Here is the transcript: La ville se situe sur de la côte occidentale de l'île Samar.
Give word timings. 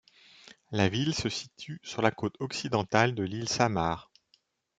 La 0.71 0.89
ville 0.89 1.13
se 1.13 1.29
situe 1.29 1.79
sur 1.83 1.99
de 2.01 2.07
la 2.07 2.09
côte 2.11 2.33
occidentale 2.39 3.13
de 3.13 3.21
l'île 3.21 3.47
Samar. 3.47 4.09